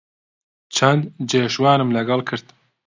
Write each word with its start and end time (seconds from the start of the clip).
چەند 0.75 1.01
جێژوانم 1.29 1.89
لەگەڵ 1.97 2.19
کرد 2.29 2.47